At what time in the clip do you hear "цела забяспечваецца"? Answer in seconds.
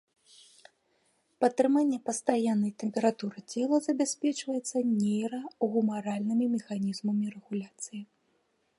3.51-4.77